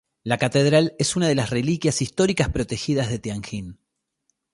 [0.23, 3.77] La catedral es una de las reliquias históricas protegidas de Tianjin.